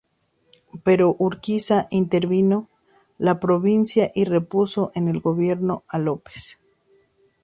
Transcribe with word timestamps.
Pero 0.83 1.15
Urquiza 1.19 1.87
intervino 1.91 2.67
la 3.19 3.39
provincia 3.39 4.11
y 4.15 4.25
repuso 4.25 4.91
en 4.95 5.09
el 5.09 5.19
gobierno 5.19 5.83
a 5.87 5.99
López. 5.99 6.57